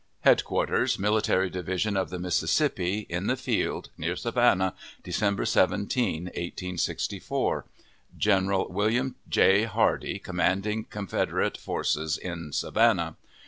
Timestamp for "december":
5.03-5.45